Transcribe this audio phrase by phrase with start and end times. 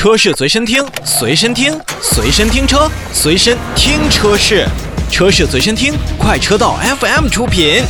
[0.00, 4.66] 车市随身听，随身听，随身听车，随身听车市，
[5.10, 7.82] 车市随身听，快车道 FM 出品。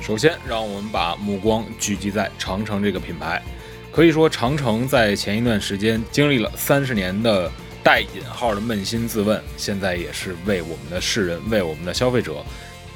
[0.00, 3.42] 首先，让我们把目光聚集在长城这个品牌。
[3.90, 7.50] 可以说，长城在前一段时间经历了三十年的
[7.86, 12.44] 带引号的扪心自问，现在也是为我们的世人、为我们的消费者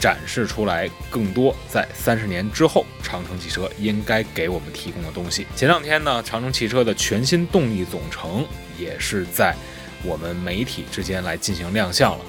[0.00, 5.46] 展示出来更多在三十年之后长城汽车应该给我们提供的东西。
[5.54, 8.44] 前两天呢，长城汽车的全新动力总成
[8.76, 9.54] 也是在
[10.02, 12.24] 我们媒体之间来进行亮相了。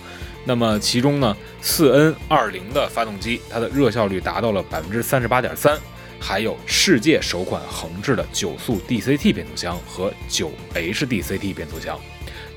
[0.45, 5.75] 那么其中呢，四 N 二零的发动机，它的热效率达到了百分之三十八点三，
[6.23, 11.99] 还有世界首款横置的九速 DCT 变速箱和九 HDCT 变速箱，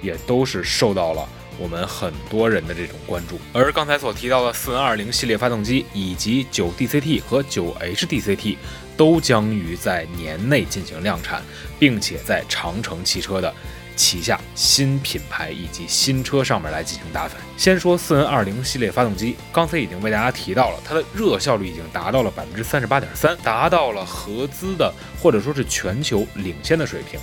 [0.02, 1.26] 也都是受到了
[1.58, 3.40] 我们很多人的这种关注。
[3.54, 8.58] 而刚才所提到的四 N 二零系列发动机以及九 DCT 和九 HDCT，
[8.98, 11.42] 都将于在年内进行量产，
[11.78, 13.52] 并且在长城汽车的。
[13.96, 17.34] 旗下新品牌以及新车上面来进行搭载。
[17.56, 27.18] 先说四 N 二零系列发动机，刚才已经为大家提到了，它的热效率已经达到了百分之三十八点三，达到了合资的或者说是全球领先的水平。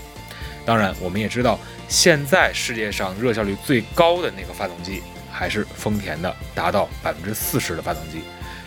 [0.66, 8.22] 当然，我们也知道，现在世界上热效率最高的那个发动机还是丰田的，达到百分之四十的发动机，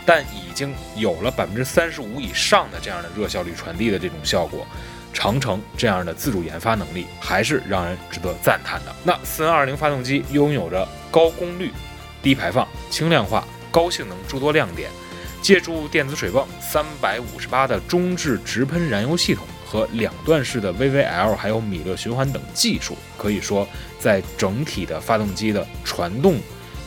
[0.05, 4.67] 但已经有了百分之三十五以上的这样的热效率传递的这种效果。
[5.15, 8.95] 长城这样的自主研发能力还是让人值得赞叹的。
[9.05, 11.73] 那四 N 二零发动机拥有着高功率、
[12.21, 14.91] 低排放、轻量化、高性能诸多亮点，
[15.41, 23.67] 借助电子水泵、三百五十八的中置直喷燃油系统和两段式的 VVL 还有米勒循环等技术，可以说
[23.99, 26.39] 在整体的发动机的传动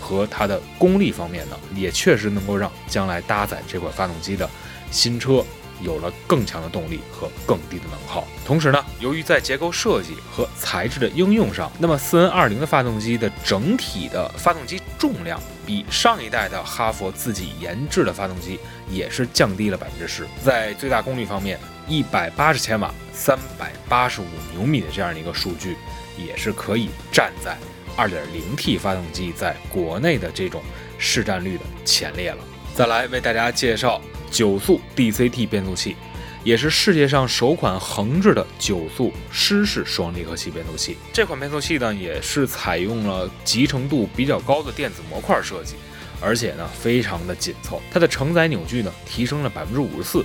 [0.02, 4.50] 和它的功率方面呢，也确实能够让将来搭载这款发动机的
[4.92, 5.44] 新车。
[5.82, 8.28] 有了更强的动力和更低的能耗。
[8.46, 18.60] 同时呢，由于在结构设计和材质的应用上，那么四 N 二零的发动机的整体的发动机重量比上一代的哈佛自己研制的发动机
[18.90, 20.26] 也是降低了百分之十。
[20.44, 25.76] 在最大功率方面，一百八十千瓦、三百八十五牛米的这样的一个数据，
[26.18, 27.58] 也是可以站在
[27.96, 30.62] 二点零 T 发动机在国内的这种
[30.98, 32.38] 市占率的前列了。
[32.74, 34.02] 再来为大家介绍。
[34.30, 35.96] 九速 DCT 变速器，
[36.44, 40.98] 也是世界上首款横置的九速湿式双离合器变速器。
[41.12, 45.76] 这款变速器呢，也是采用了集成度比较高的电子模块设计，
[46.22, 47.82] 而且呢，非常的紧凑。
[47.92, 50.24] 它的承载扭矩呢，提升了百分之五十四，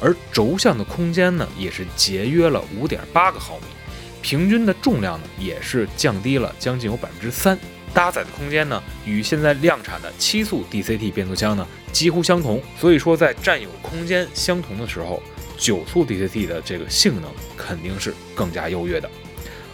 [0.00, 3.64] 而轴向的空间呢，也是节约了五点八个毫米，
[4.22, 7.58] 平均的重量呢，也是降低了将近有百分之三。
[7.92, 15.22] 搭载的空间呢，与现在量产的七速 DCT 变速箱呢几乎相同，所以说在占有空间相同的时候，
[15.56, 19.10] 九速 DCT 的这个性能肯定是更加优越的。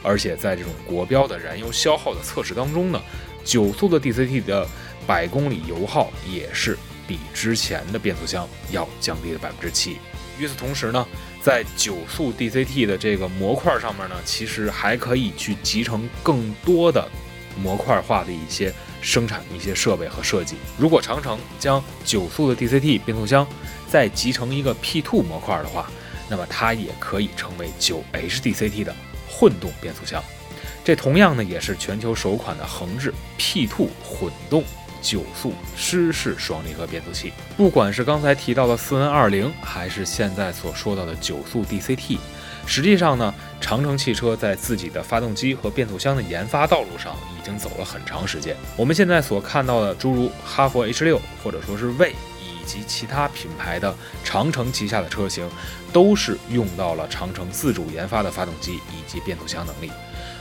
[0.03, 3.00] 而且在这种国标的燃油消耗的测试当中呢，
[3.44, 4.66] 九速的 DCT 的
[5.06, 6.78] 百公里油耗也是
[7.09, 9.98] 比之前的变速箱要降低了百分之七。
[10.38, 11.06] 与此同时呢，
[11.43, 17.09] 在九速 DCT 的这个模块上面呢，其实还可以去集成更多的。
[17.56, 20.56] 模块化的一些生产的一些设备和设计。
[20.78, 23.47] 如果长城将九速的 DCT 变速箱
[23.89, 25.91] 再集成一个 P2 模块的话，
[26.28, 28.95] 那么它也可以成为九 HDCT 的
[29.28, 30.22] 混动变速箱。
[30.84, 34.62] 这同样呢也是全球首款的横置 P2 混动
[35.03, 37.33] 九速湿式双离合变速器。
[37.56, 42.19] 不管是刚才提到的四 N 二零，还是现在所说到的九速 DCT。
[42.66, 43.33] 实际上呢，
[43.66, 48.56] 长城汽车在自己的发动机和变速箱的研发道路上已经走了很长时间。
[48.77, 55.50] 我们现在所看到的，诸如哈弗 H 六或者说是魏以及其他品牌的长城旗下的车型，
[55.93, 59.91] 都是用到了长城自主研发的发动机以及变速箱能力。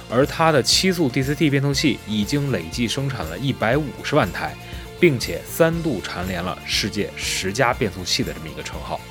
[0.08, 4.56] 而它的七速 DCT 变速器已经累计生产了一百五十万台，
[5.00, 9.02] 并且三度蝉联了世界十佳变速器的这么一个称号。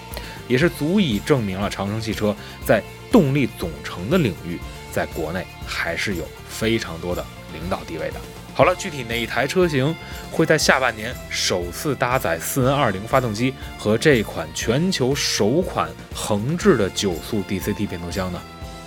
[0.46, 2.36] 也是足以证明了长城汽车
[2.66, 2.82] 在
[3.14, 4.58] 动力总成的领域，
[4.90, 8.16] 在国内还是有非常多的领导地位的。
[8.52, 9.94] 好了，具体哪一台车型
[10.32, 18.42] 会在下半年首次搭载四 N 二零发动机和这款全球首款横置的九速 DCT 变速箱呢？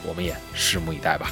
[0.06, 1.31] 我们也拭目以待吧。